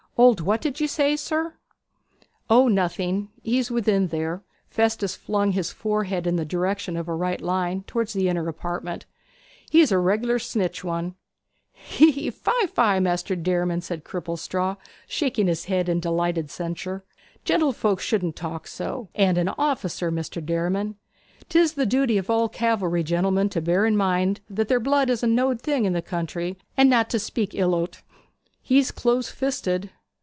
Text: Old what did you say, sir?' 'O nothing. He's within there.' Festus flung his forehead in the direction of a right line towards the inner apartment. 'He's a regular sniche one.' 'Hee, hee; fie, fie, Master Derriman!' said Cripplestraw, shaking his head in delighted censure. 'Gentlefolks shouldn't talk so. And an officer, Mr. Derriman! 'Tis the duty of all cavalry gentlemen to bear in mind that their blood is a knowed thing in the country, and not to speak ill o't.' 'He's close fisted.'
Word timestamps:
Old 0.17 0.39
what 0.41 0.61
did 0.61 0.79
you 0.79 0.87
say, 0.87 1.15
sir?' 1.15 1.55
'O 2.47 2.67
nothing. 2.67 3.29
He's 3.41 3.71
within 3.71 4.09
there.' 4.09 4.43
Festus 4.69 5.15
flung 5.15 5.53
his 5.53 5.71
forehead 5.71 6.27
in 6.27 6.35
the 6.35 6.45
direction 6.45 6.95
of 6.95 7.07
a 7.07 7.15
right 7.15 7.41
line 7.41 7.81
towards 7.87 8.13
the 8.13 8.29
inner 8.29 8.47
apartment. 8.47 9.07
'He's 9.71 9.91
a 9.91 9.97
regular 9.97 10.37
sniche 10.37 10.83
one.' 10.83 11.15
'Hee, 11.73 12.11
hee; 12.11 12.29
fie, 12.29 12.67
fie, 12.67 12.99
Master 12.99 13.35
Derriman!' 13.35 13.81
said 13.81 14.03
Cripplestraw, 14.03 14.75
shaking 15.07 15.47
his 15.47 15.65
head 15.65 15.89
in 15.89 15.99
delighted 15.99 16.51
censure. 16.51 17.03
'Gentlefolks 17.43 18.03
shouldn't 18.03 18.35
talk 18.35 18.67
so. 18.67 19.09
And 19.15 19.39
an 19.39 19.47
officer, 19.57 20.11
Mr. 20.11 20.45
Derriman! 20.45 20.97
'Tis 21.49 21.73
the 21.73 21.87
duty 21.87 22.19
of 22.19 22.29
all 22.29 22.47
cavalry 22.47 23.01
gentlemen 23.01 23.49
to 23.49 23.61
bear 23.61 23.87
in 23.87 23.97
mind 23.97 24.41
that 24.51 24.67
their 24.67 24.79
blood 24.79 25.09
is 25.09 25.23
a 25.23 25.27
knowed 25.27 25.61
thing 25.61 25.85
in 25.85 25.93
the 25.93 26.01
country, 26.01 26.57
and 26.77 26.91
not 26.91 27.09
to 27.09 27.17
speak 27.17 27.55
ill 27.55 27.73
o't.' 27.73 28.03
'He's 28.61 28.91
close 28.91 29.29
fisted.' 29.29 29.89